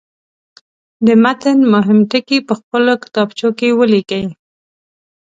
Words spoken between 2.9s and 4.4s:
کتابچو کې ولیکئ.